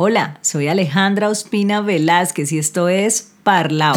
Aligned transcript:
Hola, 0.00 0.38
soy 0.42 0.68
Alejandra 0.68 1.28
Ospina 1.28 1.80
Velázquez 1.80 2.52
y 2.52 2.58
esto 2.58 2.88
es 2.88 3.32
Parlao. 3.42 3.96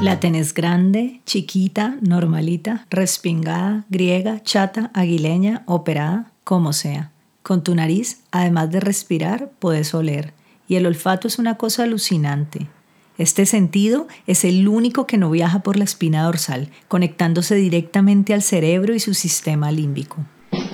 La 0.00 0.18
tenés 0.20 0.54
grande, 0.54 1.20
chiquita, 1.26 1.96
normalita, 2.00 2.86
respingada, 2.88 3.84
griega, 3.90 4.42
chata, 4.42 4.90
aguileña, 4.94 5.64
operada, 5.66 6.32
como 6.42 6.72
sea. 6.72 7.10
Con 7.42 7.62
tu 7.62 7.74
nariz, 7.74 8.22
además 8.30 8.70
de 8.70 8.80
respirar, 8.80 9.50
puedes 9.58 9.92
oler. 9.92 10.32
Y 10.66 10.76
el 10.76 10.86
olfato 10.86 11.28
es 11.28 11.38
una 11.38 11.58
cosa 11.58 11.82
alucinante. 11.82 12.68
Este 13.20 13.44
sentido 13.44 14.08
es 14.26 14.46
el 14.46 14.66
único 14.66 15.06
que 15.06 15.18
no 15.18 15.30
viaja 15.30 15.58
por 15.58 15.76
la 15.76 15.84
espina 15.84 16.22
dorsal, 16.22 16.70
conectándose 16.88 17.54
directamente 17.54 18.32
al 18.32 18.40
cerebro 18.40 18.94
y 18.94 18.98
su 18.98 19.12
sistema 19.12 19.70
límbico. 19.70 20.24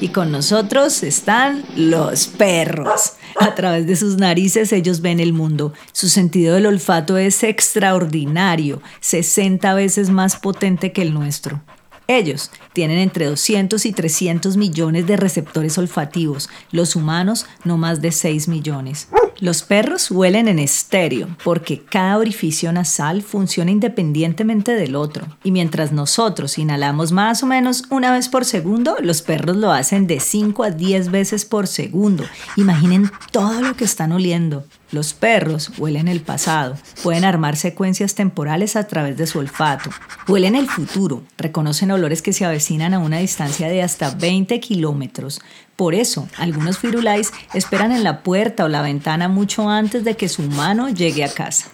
Y 0.01 0.11
con 0.11 0.31
nosotros 0.31 1.03
están 1.03 1.65
los 1.75 2.29
perros. 2.29 3.15
A 3.41 3.57
través 3.57 3.89
de 3.89 3.97
sus 3.97 4.19
narices 4.19 4.73
ellos 4.73 5.01
ven 5.01 5.19
el 5.19 5.33
mundo. 5.33 5.73
Su 5.91 6.09
sentido 6.09 6.55
del 6.55 6.67
olfato 6.67 7.19
es 7.19 7.43
extraordinario, 7.43 8.81
60 9.01 9.75
veces 9.75 10.11
más 10.11 10.37
potente 10.37 10.93
que 10.93 11.03
el 11.03 11.15
nuestro. 11.15 11.63
Ellos 12.09 12.51
tienen 12.73 12.99
entre 12.99 13.27
200 13.27 13.85
y 13.85 13.93
300 13.93 14.57
millones 14.57 15.07
de 15.07 15.17
receptores 15.17 15.77
olfativos, 15.77 16.49
los 16.71 16.95
humanos 16.95 17.47
no 17.65 17.77
más 17.77 18.01
de 18.01 18.13
6 18.13 18.49
millones. 18.49 19.09
Los 19.39 19.63
perros 19.63 20.11
huelen 20.11 20.49
en 20.49 20.59
estéreo 20.59 21.29
porque 21.45 21.83
cada 21.83 22.17
orificio 22.17 22.73
nasal 22.73 23.23
funciona 23.23 23.71
independientemente 23.71 24.73
del 24.73 24.97
otro. 24.97 25.27
Y 25.45 25.51
mientras 25.51 25.93
nosotros 25.93 26.57
inhalamos 26.59 27.13
más 27.13 27.43
o 27.43 27.47
menos 27.47 27.85
una 27.91 28.13
vez 28.13 28.29
por 28.29 28.47
segundo, 28.47 28.97
los 29.01 29.21
perros 29.21 29.57
lo 29.57 29.73
hacen 29.73 30.07
de 30.07 30.21
5 30.21 30.65
a 30.65 30.71
10 30.71 31.11
veces 31.11 31.45
por 31.45 31.67
segundo. 31.67 32.25
Imaginen 32.57 33.11
todo 33.31 33.61
lo 33.61 33.77
que 33.77 33.85
están 33.85 34.13
oliendo. 34.13 34.65
Los 34.93 35.15
perros 35.15 35.73
huelen 35.79 36.07
el 36.07 36.21
pasado, 36.21 36.77
pueden 37.03 37.25
armar 37.25 37.57
secuencias 37.57 38.15
temporales 38.15 38.77
a 38.77 38.87
través 38.87 39.17
de 39.17 39.27
su 39.27 39.41
olfato, 39.41 39.91
huelen 40.29 40.55
el 40.55 40.69
futuro, 40.69 41.25
reconocen 41.37 41.91
olores 41.91 42.23
que 42.23 42.33
se 42.33 42.45
avecinan 42.45 42.95
a 42.95 43.01
una 43.01 43.19
distancia 43.19 43.69
de 43.69 43.83
hasta 43.83 44.11
20 44.11 44.61
kilómetros. 44.61 45.41
Por 45.75 45.95
eso, 45.95 46.29
algunos 46.39 46.79
firulais 46.79 47.33
esperan 47.53 47.91
en 47.91 48.05
la 48.05 48.23
puerta 48.23 48.65
o 48.65 48.69
la 48.69 48.83
ventana 48.83 49.29
mucho 49.29 49.69
antes 49.69 50.05
de 50.05 50.17
que 50.17 50.29
su 50.29 50.43
humano 50.43 50.89
llegue 50.89 51.25
a 51.25 51.33
casa. 51.33 51.67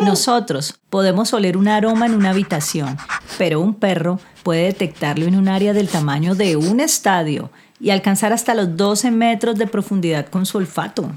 Nosotros 0.00 0.78
podemos 0.90 1.32
oler 1.32 1.56
un 1.56 1.66
aroma 1.66 2.06
en 2.06 2.14
una 2.14 2.30
habitación, 2.30 2.96
pero 3.38 3.60
un 3.60 3.74
perro 3.74 4.20
puede 4.44 4.64
detectarlo 4.64 5.26
en 5.26 5.34
un 5.34 5.48
área 5.48 5.72
del 5.72 5.88
tamaño 5.88 6.36
de 6.36 6.54
un 6.54 6.78
estadio 6.78 7.50
y 7.80 7.90
alcanzar 7.90 8.32
hasta 8.32 8.54
los 8.54 8.76
12 8.76 9.10
metros 9.10 9.58
de 9.58 9.66
profundidad 9.66 10.26
con 10.28 10.46
su 10.46 10.58
olfato. 10.58 11.10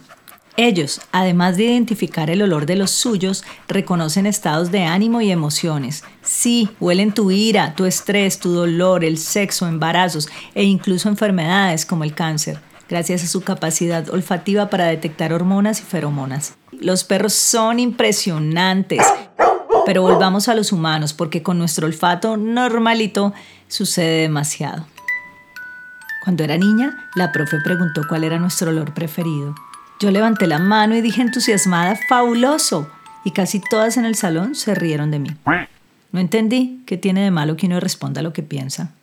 Ellos, 0.62 1.00
además 1.14 1.56
de 1.56 1.64
identificar 1.64 2.30
el 2.30 2.42
olor 2.42 2.66
de 2.66 2.76
los 2.76 2.92
suyos, 2.92 3.46
reconocen 3.70 4.26
estados 4.26 4.72
de 4.72 4.84
ánimo 4.84 5.22
y 5.22 5.32
emociones. 5.32 6.04
Sí, 6.22 6.70
huelen 6.82 7.14
tu 7.14 7.32
ira, 7.32 7.76
tu 7.76 7.86
estrés, 7.86 8.40
tu 8.40 8.52
dolor, 8.52 9.06
el 9.06 9.18
sexo, 9.18 9.70
embarazos 9.70 10.28
e 10.56 10.66
incluso 10.66 11.08
enfermedades 11.08 11.86
como 11.86 12.04
el 12.04 12.14
cáncer, 12.14 12.60
gracias 12.90 13.24
a 13.24 13.28
su 13.28 13.40
capacidad 13.40 14.10
olfativa 14.10 14.70
para 14.70 14.88
detectar 14.88 15.32
hormonas 15.32 15.80
y 15.80 15.84
feromonas. 15.84 16.58
Los 16.74 17.06
perros 17.06 17.32
son 17.32 17.80
impresionantes. 17.80 19.08
Pero 19.86 20.02
volvamos 20.02 20.50
a 20.50 20.56
los 20.56 20.74
humanos, 20.74 21.14
porque 21.14 21.42
con 21.42 21.58
nuestro 21.58 21.88
olfato 21.88 22.36
normalito 22.36 23.34
sucede 23.70 24.24
demasiado. 24.24 24.86
Cuando 26.26 26.44
era 26.44 26.58
niña, 26.58 27.08
la 27.16 27.32
profe 27.32 27.62
preguntó 27.64 28.02
cuál 28.10 28.26
era 28.26 28.40
nuestro 28.40 28.72
olor 28.72 28.94
preferido. 28.94 29.56
Yo 30.00 30.12
levanté 30.12 30.48
la 30.48 30.60
mano 30.60 30.96
y 30.96 31.02
dije 31.02 31.22
entusiasmada, 31.22 32.00
fabuloso. 32.08 32.90
Y 33.26 33.32
casi 33.32 33.60
todas 33.60 33.98
en 33.98 34.06
el 34.06 34.16
salón 34.16 34.56
se 34.56 34.74
rieron 34.74 35.12
de 35.12 35.20
mí. 35.20 35.30
No 36.14 36.22
entendí 36.22 36.82
qué 36.86 36.96
tiene 36.98 37.22
de 37.22 37.32
malo 37.32 37.58
que 37.58 37.68
uno 37.68 37.82
responda 37.82 38.22
lo 38.22 38.32
que 38.32 38.42
piensa. 38.42 38.94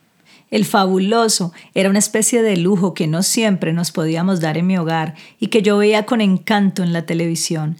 El 0.49 0.65
fabuloso 0.65 1.53
era 1.75 1.89
una 1.89 1.99
especie 1.99 2.41
de 2.41 2.57
lujo 2.57 2.95
que 2.95 3.05
no 3.05 3.21
siempre 3.21 3.73
nos 3.73 3.91
podíamos 3.91 4.39
dar 4.39 4.57
en 4.57 4.65
mi 4.65 4.77
hogar 4.77 5.13
y 5.39 5.47
que 5.47 5.61
yo 5.61 5.77
veía 5.77 6.05
con 6.05 6.19
encanto 6.19 6.81
en 6.81 6.93
la 6.93 7.05
televisión. 7.05 7.77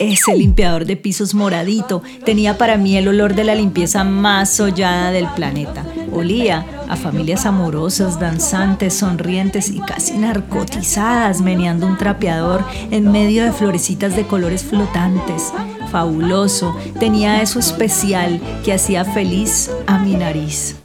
Ese 0.00 0.32
limpiador 0.36 0.84
de 0.84 0.96
pisos 0.96 1.34
moradito 1.34 2.04
tenía 2.24 2.56
para 2.56 2.76
mí 2.76 2.96
el 2.96 3.08
olor 3.08 3.34
de 3.34 3.42
la 3.42 3.56
limpieza 3.56 4.04
más 4.04 4.48
sollada 4.48 5.10
del 5.10 5.26
planeta. 5.34 5.84
Olía 6.12 6.64
a 6.88 6.94
familias 6.94 7.46
amorosas, 7.46 8.20
danzantes, 8.20 8.94
sonrientes 8.94 9.70
y 9.70 9.80
casi 9.80 10.16
narcotizadas 10.16 11.40
meneando 11.40 11.84
un 11.84 11.98
trapeador 11.98 12.64
en 12.92 13.10
medio 13.10 13.42
de 13.42 13.50
florecitas 13.50 14.14
de 14.14 14.24
colores 14.24 14.62
flotantes. 14.62 15.52
Fabuloso, 15.90 16.76
tenía 17.00 17.42
eso 17.42 17.58
especial 17.58 18.40
que 18.64 18.74
hacía 18.74 19.04
feliz 19.04 19.68
a 19.88 19.98
mi 19.98 20.14
nariz. 20.14 20.76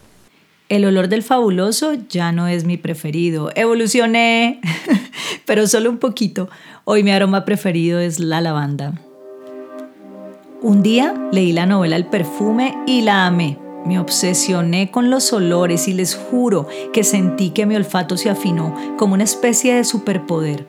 El 0.70 0.86
olor 0.86 1.08
del 1.10 1.24
fabuloso 1.24 1.94
ya 2.10 2.32
no 2.32 2.48
es 2.48 2.64
mi 2.64 2.78
preferido. 2.78 3.52
Evolucioné, 3.56 4.62
pero 5.46 5.68
solo 5.68 5.90
un 5.90 5.98
poquito. 5.98 6.50
Hoy 6.86 7.04
mi 7.04 7.12
aroma 7.12 7.46
preferido 7.46 8.00
es 8.00 8.20
la 8.20 8.42
lavanda. 8.42 8.94
Un 10.62 10.82
día 10.82 11.14
leí 11.34 11.52
la 11.52 11.66
novela 11.66 11.98
El 11.98 12.06
perfume 12.06 12.78
y 12.88 13.02
la 13.02 13.26
amé. 13.26 13.58
Me 13.86 14.00
obsesioné 14.00 14.90
con 14.90 15.10
los 15.10 15.34
olores 15.34 15.90
y 15.90 15.94
les 15.94 16.16
juro 16.16 16.68
que 16.94 17.04
sentí 17.04 17.50
que 17.50 17.66
mi 17.66 17.76
olfato 17.76 18.16
se 18.16 18.30
afinó 18.30 18.74
como 18.98 19.14
una 19.14 19.26
especie 19.26 19.76
de 19.76 19.84
superpoder. 19.84 20.66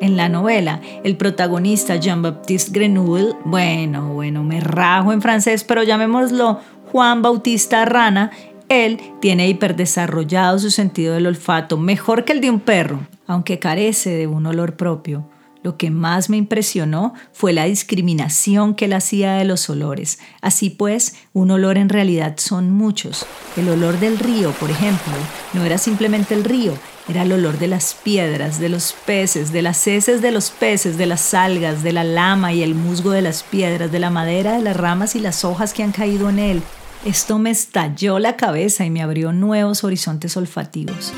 En 0.00 0.16
la 0.16 0.30
novela, 0.30 0.80
el 1.04 1.16
protagonista 1.16 1.96
Jean-Baptiste 1.96 2.70
Grenouille, 2.72 3.34
bueno, 3.44 4.14
bueno, 4.14 4.42
me 4.42 4.60
rajo 4.60 5.12
en 5.12 5.20
francés, 5.20 5.64
pero 5.64 5.82
llamémoslo 5.82 6.60
Juan 6.90 7.20
Bautista 7.20 7.84
Rana, 7.84 8.30
él 8.68 9.00
tiene 9.20 9.48
hiperdesarrollado 9.48 10.58
su 10.58 10.70
sentido 10.70 11.14
del 11.14 11.26
olfato, 11.26 11.78
mejor 11.78 12.24
que 12.24 12.32
el 12.32 12.40
de 12.40 12.50
un 12.50 12.60
perro, 12.60 13.06
aunque 13.26 13.58
carece 13.58 14.10
de 14.10 14.26
un 14.26 14.46
olor 14.46 14.76
propio. 14.76 15.28
Lo 15.62 15.76
que 15.76 15.90
más 15.90 16.30
me 16.30 16.36
impresionó 16.36 17.12
fue 17.32 17.52
la 17.52 17.64
discriminación 17.64 18.76
que 18.76 18.84
él 18.84 18.92
hacía 18.92 19.32
de 19.34 19.44
los 19.44 19.68
olores. 19.68 20.20
Así 20.40 20.70
pues, 20.70 21.16
un 21.32 21.50
olor 21.50 21.76
en 21.76 21.88
realidad 21.88 22.36
son 22.36 22.70
muchos. 22.70 23.26
El 23.56 23.68
olor 23.70 23.98
del 23.98 24.18
río, 24.20 24.52
por 24.52 24.70
ejemplo, 24.70 25.12
no 25.54 25.64
era 25.64 25.76
simplemente 25.76 26.34
el 26.34 26.44
río, 26.44 26.72
era 27.08 27.22
el 27.22 27.32
olor 27.32 27.58
de 27.58 27.66
las 27.66 27.94
piedras, 27.94 28.60
de 28.60 28.68
los 28.68 28.92
peces, 29.06 29.50
de 29.50 29.62
las 29.62 29.84
heces 29.88 30.22
de 30.22 30.30
los 30.30 30.50
peces, 30.50 30.98
de 30.98 31.06
las 31.06 31.34
algas, 31.34 31.82
de 31.82 31.92
la 31.92 32.04
lama 32.04 32.52
y 32.52 32.62
el 32.62 32.76
musgo 32.76 33.10
de 33.10 33.22
las 33.22 33.42
piedras, 33.42 33.90
de 33.90 33.98
la 33.98 34.10
madera, 34.10 34.52
de 34.52 34.62
las 34.62 34.76
ramas 34.76 35.16
y 35.16 35.20
las 35.20 35.44
hojas 35.44 35.72
que 35.72 35.82
han 35.82 35.92
caído 35.92 36.30
en 36.30 36.38
él, 36.38 36.62
esto 37.04 37.38
me 37.38 37.50
estalló 37.50 38.18
la 38.18 38.36
cabeza 38.36 38.84
y 38.84 38.90
me 38.90 39.02
abrió 39.02 39.32
nuevos 39.32 39.84
horizontes 39.84 40.36
olfativos. 40.36 41.12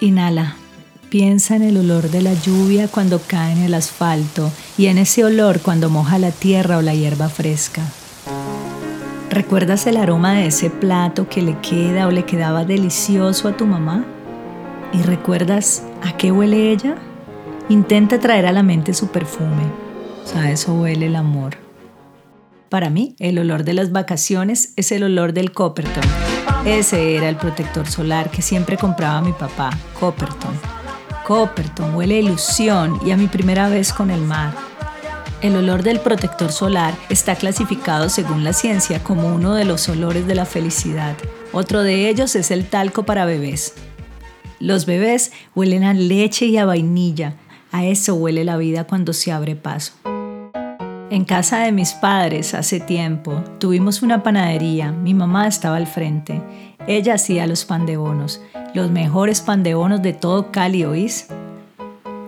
Inhala. 0.00 0.56
Piensa 1.08 1.54
en 1.54 1.62
el 1.62 1.76
olor 1.76 2.10
de 2.10 2.20
la 2.20 2.34
lluvia 2.34 2.88
cuando 2.88 3.20
cae 3.20 3.52
en 3.52 3.62
el 3.62 3.74
asfalto 3.74 4.50
y 4.76 4.86
en 4.86 4.98
ese 4.98 5.24
olor 5.24 5.60
cuando 5.60 5.88
moja 5.88 6.18
la 6.18 6.32
tierra 6.32 6.78
o 6.78 6.82
la 6.82 6.94
hierba 6.94 7.28
fresca. 7.28 7.82
¿Recuerdas 9.30 9.86
el 9.86 9.98
aroma 9.98 10.34
de 10.34 10.46
ese 10.46 10.68
plato 10.68 11.28
que 11.28 11.42
le 11.42 11.58
queda 11.60 12.06
o 12.06 12.10
le 12.10 12.24
quedaba 12.24 12.64
delicioso 12.64 13.48
a 13.48 13.56
tu 13.56 13.66
mamá? 13.66 14.04
¿Y 14.92 15.02
recuerdas 15.02 15.84
a 16.02 16.16
qué 16.16 16.32
huele 16.32 16.72
ella? 16.72 16.96
Intenta 17.68 18.18
traer 18.18 18.46
a 18.46 18.52
la 18.52 18.62
mente 18.62 18.94
su 18.94 19.08
perfume. 19.08 19.64
O 20.34 20.38
eso 20.40 20.74
huele 20.74 21.06
el 21.06 21.16
amor. 21.16 21.65
Para 22.68 22.90
mí, 22.90 23.14
el 23.20 23.38
olor 23.38 23.62
de 23.62 23.74
las 23.74 23.92
vacaciones 23.92 24.72
es 24.76 24.90
el 24.90 25.04
olor 25.04 25.32
del 25.32 25.52
Copperton. 25.52 26.02
Ese 26.64 27.14
era 27.14 27.28
el 27.28 27.36
protector 27.36 27.86
solar 27.86 28.30
que 28.30 28.42
siempre 28.42 28.76
compraba 28.76 29.20
mi 29.20 29.32
papá, 29.32 29.70
Copperton. 30.00 30.52
Copperton 31.24 31.94
huele 31.94 32.16
a 32.16 32.20
ilusión 32.20 32.98
y 33.06 33.12
a 33.12 33.16
mi 33.16 33.28
primera 33.28 33.68
vez 33.68 33.92
con 33.92 34.10
el 34.10 34.20
mar. 34.20 34.52
El 35.42 35.54
olor 35.54 35.84
del 35.84 36.00
protector 36.00 36.50
solar 36.50 36.94
está 37.08 37.36
clasificado 37.36 38.08
según 38.08 38.42
la 38.42 38.52
ciencia 38.52 39.02
como 39.04 39.32
uno 39.32 39.54
de 39.54 39.64
los 39.64 39.88
olores 39.88 40.26
de 40.26 40.34
la 40.34 40.44
felicidad. 40.44 41.14
Otro 41.52 41.82
de 41.82 42.08
ellos 42.08 42.34
es 42.34 42.50
el 42.50 42.66
talco 42.66 43.04
para 43.04 43.26
bebés. 43.26 43.74
Los 44.58 44.86
bebés 44.86 45.30
huelen 45.54 45.84
a 45.84 45.94
leche 45.94 46.46
y 46.46 46.56
a 46.56 46.64
vainilla. 46.64 47.34
A 47.70 47.84
eso 47.84 48.14
huele 48.14 48.44
la 48.44 48.56
vida 48.56 48.84
cuando 48.84 49.12
se 49.12 49.30
abre 49.30 49.54
paso. 49.54 49.92
En 51.08 51.24
casa 51.24 51.60
de 51.60 51.70
mis 51.70 51.92
padres 51.92 52.52
hace 52.52 52.80
tiempo 52.80 53.44
tuvimos 53.60 54.02
una 54.02 54.24
panadería, 54.24 54.90
mi 54.90 55.14
mamá 55.14 55.46
estaba 55.46 55.76
al 55.76 55.86
frente, 55.86 56.42
ella 56.88 57.14
hacía 57.14 57.46
los 57.46 57.64
pan 57.64 57.86
de 57.86 57.96
bonos, 57.96 58.42
los 58.74 58.90
mejores 58.90 59.40
pan 59.40 59.62
de 59.62 60.16
todo 60.20 60.50
Cali, 60.50 60.84
¿oís? 60.84 61.28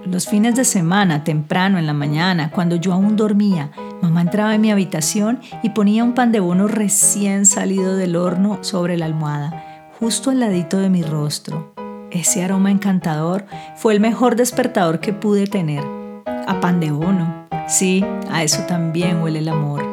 Los 0.04 0.28
fines 0.28 0.54
de 0.54 0.64
semana, 0.64 1.24
temprano 1.24 1.78
en 1.78 1.88
la 1.88 1.92
mañana, 1.92 2.52
cuando 2.52 2.76
yo 2.76 2.92
aún 2.92 3.16
dormía, 3.16 3.72
mamá 4.00 4.20
entraba 4.20 4.54
en 4.54 4.60
mi 4.60 4.70
habitación 4.70 5.40
y 5.64 5.70
ponía 5.70 6.04
un 6.04 6.14
pan 6.14 6.30
de 6.30 6.38
bono 6.38 6.68
recién 6.68 7.46
salido 7.46 7.96
del 7.96 8.14
horno 8.14 8.58
sobre 8.62 8.96
la 8.96 9.06
almohada, 9.06 9.90
justo 9.98 10.30
al 10.30 10.38
ladito 10.38 10.78
de 10.78 10.88
mi 10.88 11.02
rostro. 11.02 11.74
Ese 12.12 12.44
aroma 12.44 12.70
encantador 12.70 13.44
fue 13.74 13.92
el 13.92 13.98
mejor 13.98 14.36
despertador 14.36 15.00
que 15.00 15.12
pude 15.12 15.48
tener. 15.48 15.82
A 16.46 16.60
pan 16.60 16.78
de 16.78 16.92
bono. 16.92 17.47
Sí, 17.68 18.02
a 18.30 18.42
eso 18.42 18.62
también 18.62 19.20
huele 19.20 19.40
el 19.40 19.48
amor. 19.48 19.84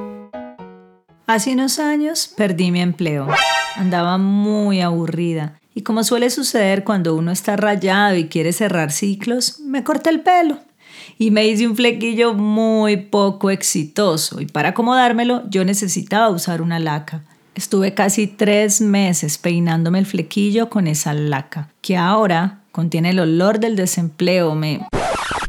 Hace 1.28 1.52
unos 1.52 1.78
años 1.78 2.32
perdí 2.38 2.72
mi 2.72 2.80
empleo. 2.80 3.28
Andaba 3.76 4.18
muy 4.18 4.80
aburrida 4.80 5.60
y 5.74 5.82
como 5.82 6.06
suele 6.06 6.30
suceder 6.30 6.86
cuando 6.86 7.16
uno 7.16 7.34
está 7.34 7.58
rayado 7.58 8.16
y 8.16 8.30
quiere 8.30 8.54
cerrar 8.54 8.94
ciclos, 8.94 9.60
me 9.60 9.84
corté 9.84 10.10
el 10.10 10.22
pelo 10.22 10.60
y 11.18 11.32
me 11.32 11.46
hice 11.46 11.68
un 11.68 11.76
flequillo 11.76 12.34
muy 12.34 12.96
poco 12.96 13.50
exitoso 13.50 14.40
y 14.40 14.46
para 14.46 14.70
acomodármelo 14.70 15.44
yo 15.50 15.66
necesitaba 15.66 16.30
usar 16.30 16.62
una 16.62 16.80
laca. 16.80 17.26
Estuve 17.56 17.94
casi 17.94 18.28
tres 18.28 18.80
meses 18.80 19.38
peinándome 19.38 20.00
el 20.00 20.06
flequillo 20.06 20.70
con 20.70 20.88
esa 20.88 21.14
laca, 21.14 21.70
que 21.82 21.98
ahora 21.98 22.62
contiene 22.72 23.10
el 23.10 23.20
olor 23.20 23.60
del 23.60 23.76
desempleo, 23.76 24.56
me 24.56 24.88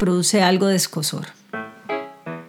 produce 0.00 0.42
algo 0.42 0.66
de 0.66 0.76
escosor. 0.76 1.35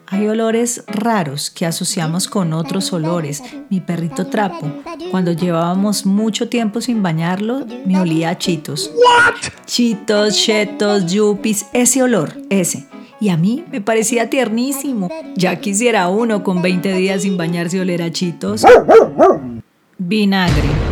Hay 0.10 0.28
olores 0.28 0.84
raros 0.88 1.50
que 1.50 1.66
asociamos 1.66 2.30
con 2.30 2.54
otros 2.54 2.94
olores. 2.94 3.44
Mi 3.70 3.82
perrito 3.82 4.28
trapo, 4.28 4.72
cuando 5.12 5.34
llevábamos 5.34 6.06
mucho 6.06 6.48
tiempo 6.48 6.80
sin 6.80 7.04
bañarlo, 7.04 7.66
me 7.86 8.00
olía 8.00 8.30
a 8.30 8.38
chitos. 8.38 8.90
Chitos, 9.66 10.38
chetos, 10.38 11.12
yuppies, 11.12 11.68
ese 11.74 12.04
olor, 12.04 12.34
ese. 12.50 12.88
Y 13.20 13.30
a 13.30 13.38
mí 13.38 13.66
me 13.70 13.82
parecía 13.82 14.30
tiernísimo. 14.30 15.10
Ya 15.36 15.60
quisiera 15.60 16.08
uno 16.08 16.42
con 16.42 16.62
20 16.62 16.94
días 16.94 17.24
sin 17.24 17.36
bañarse 17.36 17.82
oler 17.82 18.02
a 18.02 18.12
chitos. 18.12 18.64
Vinagre. 19.98 20.87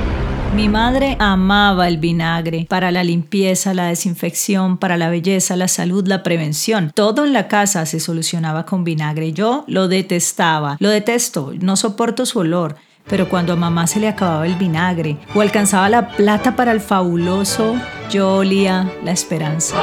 Mi 0.55 0.69
madre 0.69 1.17
amaba 1.19 1.89
el 1.89 1.97
vinagre 1.97 2.65
para 2.69 2.89
la 2.89 3.03
limpieza, 3.03 3.73
la 3.73 3.87
desinfección, 3.87 4.77
para 4.77 4.95
la 4.95 5.09
belleza, 5.09 5.57
la 5.57 5.67
salud, 5.67 6.07
la 6.07 6.23
prevención. 6.23 6.93
Todo 6.95 7.25
en 7.25 7.33
la 7.33 7.49
casa 7.49 7.85
se 7.85 7.99
solucionaba 7.99 8.65
con 8.65 8.85
vinagre. 8.85 9.33
Yo 9.33 9.65
lo 9.67 9.89
detestaba, 9.89 10.77
lo 10.79 10.87
detesto, 10.87 11.51
no 11.59 11.75
soporto 11.75 12.25
su 12.25 12.39
olor. 12.39 12.77
Pero 13.05 13.27
cuando 13.27 13.51
a 13.51 13.57
mamá 13.57 13.85
se 13.85 13.99
le 13.99 14.07
acababa 14.07 14.47
el 14.47 14.55
vinagre 14.55 15.17
o 15.35 15.41
alcanzaba 15.41 15.89
la 15.89 16.07
plata 16.07 16.55
para 16.55 16.71
el 16.71 16.79
fabuloso, 16.79 17.75
yo 18.09 18.37
olía 18.37 18.89
la 19.03 19.11
esperanza. 19.11 19.75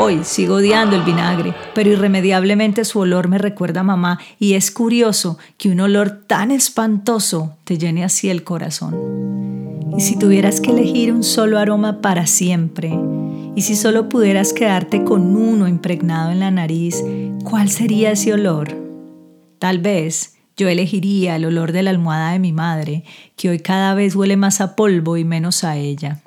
Hoy 0.00 0.20
sigo 0.22 0.54
odiando 0.56 0.94
el 0.94 1.02
vinagre, 1.02 1.54
pero 1.74 1.90
irremediablemente 1.90 2.84
su 2.84 3.00
olor 3.00 3.26
me 3.26 3.36
recuerda 3.36 3.80
a 3.80 3.82
mamá 3.82 4.20
y 4.38 4.54
es 4.54 4.70
curioso 4.70 5.38
que 5.56 5.70
un 5.70 5.80
olor 5.80 6.22
tan 6.24 6.52
espantoso 6.52 7.56
te 7.64 7.78
llene 7.78 8.04
así 8.04 8.30
el 8.30 8.44
corazón. 8.44 8.94
Y 9.96 10.00
si 10.00 10.16
tuvieras 10.16 10.60
que 10.60 10.70
elegir 10.70 11.12
un 11.12 11.24
solo 11.24 11.58
aroma 11.58 12.00
para 12.00 12.26
siempre, 12.26 12.96
y 13.56 13.62
si 13.62 13.74
solo 13.74 14.08
pudieras 14.08 14.52
quedarte 14.52 15.02
con 15.02 15.34
uno 15.34 15.66
impregnado 15.66 16.30
en 16.30 16.38
la 16.38 16.52
nariz, 16.52 17.02
¿cuál 17.42 17.68
sería 17.68 18.12
ese 18.12 18.32
olor? 18.32 18.76
Tal 19.58 19.80
vez 19.80 20.36
yo 20.56 20.68
elegiría 20.68 21.34
el 21.34 21.44
olor 21.44 21.72
de 21.72 21.82
la 21.82 21.90
almohada 21.90 22.30
de 22.30 22.38
mi 22.38 22.52
madre, 22.52 23.02
que 23.36 23.50
hoy 23.50 23.58
cada 23.58 23.94
vez 23.94 24.14
huele 24.14 24.36
más 24.36 24.60
a 24.60 24.76
polvo 24.76 25.16
y 25.16 25.24
menos 25.24 25.64
a 25.64 25.76
ella. 25.76 26.22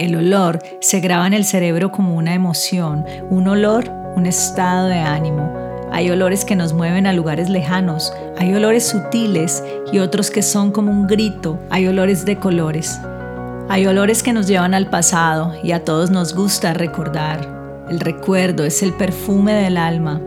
El 0.00 0.16
olor 0.16 0.60
se 0.80 1.00
graba 1.00 1.26
en 1.26 1.34
el 1.34 1.44
cerebro 1.44 1.92
como 1.92 2.16
una 2.16 2.32
emoción, 2.32 3.04
un 3.28 3.46
olor, 3.48 3.90
un 4.16 4.24
estado 4.24 4.86
de 4.86 4.98
ánimo. 4.98 5.54
Hay 5.92 6.10
olores 6.10 6.46
que 6.46 6.56
nos 6.56 6.72
mueven 6.72 7.06
a 7.06 7.12
lugares 7.12 7.50
lejanos, 7.50 8.10
hay 8.38 8.54
olores 8.54 8.88
sutiles 8.88 9.62
y 9.92 9.98
otros 9.98 10.30
que 10.30 10.40
son 10.40 10.72
como 10.72 10.90
un 10.90 11.06
grito, 11.06 11.60
hay 11.68 11.86
olores 11.86 12.24
de 12.24 12.36
colores. 12.36 12.98
Hay 13.68 13.86
olores 13.86 14.22
que 14.22 14.32
nos 14.32 14.46
llevan 14.46 14.72
al 14.72 14.88
pasado 14.88 15.52
y 15.62 15.72
a 15.72 15.84
todos 15.84 16.10
nos 16.10 16.34
gusta 16.34 16.72
recordar. 16.72 17.46
El 17.90 18.00
recuerdo 18.00 18.64
es 18.64 18.82
el 18.82 18.94
perfume 18.94 19.52
del 19.52 19.76
alma. 19.76 20.18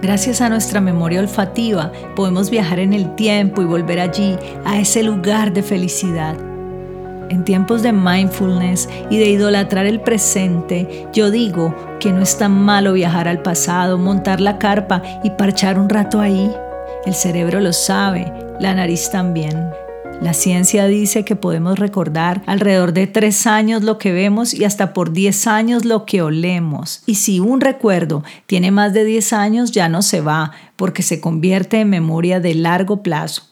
Gracias 0.00 0.40
a 0.40 0.48
nuestra 0.48 0.80
memoria 0.80 1.18
olfativa 1.18 1.90
podemos 2.14 2.50
viajar 2.50 2.78
en 2.78 2.92
el 2.92 3.16
tiempo 3.16 3.62
y 3.62 3.64
volver 3.64 3.98
allí, 3.98 4.36
a 4.64 4.78
ese 4.78 5.02
lugar 5.02 5.52
de 5.52 5.64
felicidad. 5.64 6.36
En 7.30 7.44
tiempos 7.44 7.82
de 7.82 7.92
mindfulness 7.92 8.88
y 9.10 9.18
de 9.18 9.28
idolatrar 9.28 9.86
el 9.86 10.00
presente, 10.00 11.06
yo 11.12 11.30
digo 11.30 11.74
que 12.00 12.12
no 12.12 12.22
es 12.22 12.38
tan 12.38 12.52
malo 12.52 12.94
viajar 12.94 13.28
al 13.28 13.42
pasado, 13.42 13.98
montar 13.98 14.40
la 14.40 14.58
carpa 14.58 15.02
y 15.22 15.30
parchar 15.30 15.78
un 15.78 15.88
rato 15.88 16.20
ahí. 16.20 16.50
El 17.04 17.14
cerebro 17.14 17.60
lo 17.60 17.72
sabe, 17.72 18.32
la 18.60 18.74
nariz 18.74 19.10
también. 19.10 19.68
La 20.20 20.32
ciencia 20.32 20.86
dice 20.86 21.24
que 21.24 21.36
podemos 21.36 21.78
recordar 21.78 22.42
alrededor 22.46 22.92
de 22.92 23.06
tres 23.06 23.46
años 23.46 23.84
lo 23.84 23.98
que 23.98 24.10
vemos 24.10 24.52
y 24.52 24.64
hasta 24.64 24.92
por 24.92 25.12
diez 25.12 25.46
años 25.46 25.84
lo 25.84 26.06
que 26.06 26.22
olemos. 26.22 27.02
Y 27.06 27.16
si 27.16 27.38
un 27.38 27.60
recuerdo 27.60 28.24
tiene 28.46 28.72
más 28.72 28.92
de 28.94 29.04
diez 29.04 29.32
años 29.32 29.70
ya 29.70 29.88
no 29.88 30.02
se 30.02 30.20
va 30.20 30.50
porque 30.74 31.02
se 31.02 31.20
convierte 31.20 31.80
en 31.80 31.90
memoria 31.90 32.40
de 32.40 32.54
largo 32.54 33.02
plazo. 33.02 33.44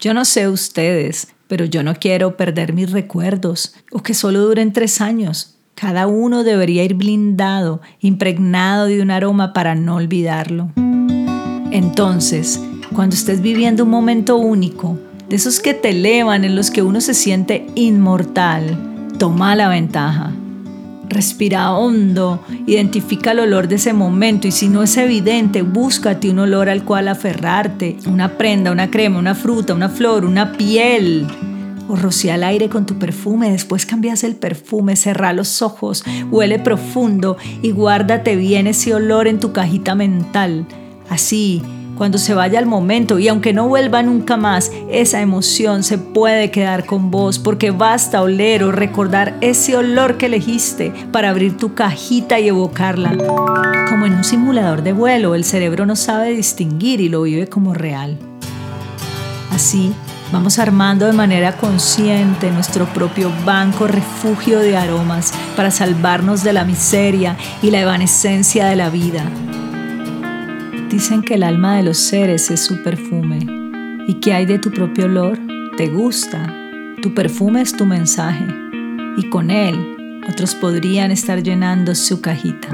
Yo 0.00 0.12
no 0.12 0.24
sé 0.24 0.48
ustedes, 0.48 1.28
pero 1.48 1.64
yo 1.64 1.82
no 1.82 1.94
quiero 1.94 2.36
perder 2.36 2.72
mis 2.72 2.92
recuerdos 2.92 3.74
o 3.90 4.02
que 4.02 4.14
solo 4.14 4.40
duren 4.40 4.72
tres 4.72 5.00
años. 5.00 5.56
Cada 5.74 6.06
uno 6.06 6.44
debería 6.44 6.84
ir 6.84 6.94
blindado, 6.94 7.80
impregnado 8.00 8.86
de 8.86 9.00
un 9.00 9.10
aroma 9.10 9.52
para 9.52 9.74
no 9.74 9.96
olvidarlo. 9.96 10.70
Entonces, 11.70 12.60
cuando 12.94 13.14
estés 13.14 13.40
viviendo 13.40 13.84
un 13.84 13.90
momento 13.90 14.36
único, 14.36 14.98
de 15.28 15.36
esos 15.36 15.60
que 15.60 15.74
te 15.74 15.90
elevan, 15.90 16.44
en 16.44 16.56
los 16.56 16.70
que 16.70 16.82
uno 16.82 17.00
se 17.00 17.14
siente 17.14 17.66
inmortal, 17.74 19.08
toma 19.18 19.54
la 19.54 19.68
ventaja. 19.68 20.32
Respira 21.08 21.72
hondo, 21.72 22.44
identifica 22.66 23.32
el 23.32 23.40
olor 23.40 23.66
de 23.66 23.76
ese 23.76 23.92
momento 23.92 24.46
y 24.46 24.52
si 24.52 24.68
no 24.68 24.82
es 24.82 24.96
evidente, 24.98 25.62
búscate 25.62 26.30
un 26.30 26.38
olor 26.40 26.68
al 26.68 26.84
cual 26.84 27.08
aferrarte, 27.08 27.96
una 28.06 28.36
prenda, 28.36 28.72
una 28.72 28.90
crema, 28.90 29.18
una 29.18 29.34
fruta, 29.34 29.74
una 29.74 29.88
flor, 29.88 30.24
una 30.24 30.52
piel. 30.52 31.26
O 31.88 31.96
rocía 31.96 32.34
el 32.34 32.44
aire 32.44 32.68
con 32.68 32.84
tu 32.84 32.98
perfume, 32.98 33.50
después 33.50 33.86
cambias 33.86 34.22
el 34.22 34.36
perfume, 34.36 34.96
cerra 34.96 35.32
los 35.32 35.62
ojos, 35.62 36.04
huele 36.30 36.58
profundo 36.58 37.38
y 37.62 37.70
guárdate 37.70 38.36
bien 38.36 38.66
ese 38.66 38.94
olor 38.94 39.26
en 39.26 39.40
tu 39.40 39.52
cajita 39.52 39.94
mental. 39.94 40.66
Así, 41.08 41.62
cuando 41.98 42.16
se 42.16 42.32
vaya 42.32 42.60
el 42.60 42.66
momento 42.66 43.18
y 43.18 43.26
aunque 43.26 43.52
no 43.52 43.66
vuelva 43.66 44.02
nunca 44.04 44.36
más, 44.36 44.70
esa 44.88 45.20
emoción 45.20 45.82
se 45.82 45.98
puede 45.98 46.52
quedar 46.52 46.86
con 46.86 47.10
vos 47.10 47.40
porque 47.40 47.72
basta 47.72 48.22
oler 48.22 48.62
o 48.62 48.70
recordar 48.70 49.36
ese 49.40 49.76
olor 49.76 50.16
que 50.16 50.26
elegiste 50.26 50.92
para 51.12 51.30
abrir 51.30 51.56
tu 51.56 51.74
cajita 51.74 52.38
y 52.38 52.48
evocarla. 52.48 53.16
Como 53.90 54.06
en 54.06 54.14
un 54.14 54.24
simulador 54.24 54.82
de 54.82 54.92
vuelo, 54.92 55.34
el 55.34 55.44
cerebro 55.44 55.86
no 55.86 55.96
sabe 55.96 56.30
distinguir 56.30 57.00
y 57.00 57.08
lo 57.08 57.22
vive 57.22 57.48
como 57.48 57.74
real. 57.74 58.16
Así, 59.50 59.92
Vamos 60.30 60.58
armando 60.58 61.06
de 61.06 61.14
manera 61.14 61.56
consciente 61.56 62.50
nuestro 62.50 62.84
propio 62.84 63.32
banco 63.46 63.86
refugio 63.86 64.58
de 64.58 64.76
aromas 64.76 65.32
para 65.56 65.70
salvarnos 65.70 66.44
de 66.44 66.52
la 66.52 66.66
miseria 66.66 67.34
y 67.62 67.70
la 67.70 67.80
evanescencia 67.80 68.66
de 68.66 68.76
la 68.76 68.90
vida. 68.90 69.24
Dicen 70.90 71.20
que 71.20 71.34
el 71.34 71.42
alma 71.42 71.76
de 71.76 71.82
los 71.82 71.98
seres 71.98 72.50
es 72.50 72.60
su 72.60 72.82
perfume. 72.82 73.40
¿Y 74.08 74.14
qué 74.20 74.32
hay 74.32 74.46
de 74.46 74.58
tu 74.58 74.70
propio 74.70 75.04
olor? 75.04 75.38
¿Te 75.76 75.86
gusta? 75.86 76.54
Tu 77.02 77.14
perfume 77.14 77.60
es 77.60 77.76
tu 77.76 77.84
mensaje. 77.84 78.46
Y 79.18 79.28
con 79.28 79.50
él, 79.50 80.22
otros 80.26 80.54
podrían 80.54 81.10
estar 81.10 81.42
llenando 81.42 81.94
su 81.94 82.22
cajita. 82.22 82.70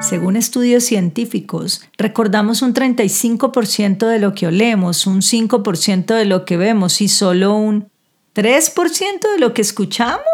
Según 0.00 0.34
estudios 0.34 0.84
científicos, 0.84 1.82
recordamos 1.98 2.62
un 2.62 2.72
35% 2.72 4.06
de 4.06 4.18
lo 4.18 4.34
que 4.34 4.46
olemos, 4.46 5.06
un 5.06 5.20
5% 5.20 6.14
de 6.14 6.24
lo 6.24 6.46
que 6.46 6.56
vemos 6.56 7.02
y 7.02 7.08
solo 7.08 7.54
un 7.54 7.90
3% 8.34 9.30
de 9.34 9.38
lo 9.38 9.52
que 9.52 9.60
escuchamos. 9.60 10.24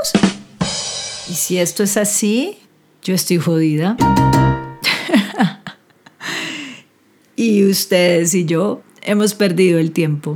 Y 1.28 1.34
si 1.34 1.58
esto 1.58 1.82
es 1.82 1.96
así, 1.96 2.58
yo 3.02 3.14
estoy 3.14 3.38
jodida 3.38 3.96
y 7.38 7.64
ustedes 7.64 8.34
y 8.34 8.44
yo 8.44 8.82
hemos 9.00 9.34
perdido 9.34 9.78
el 9.78 9.92
tiempo. 9.92 10.34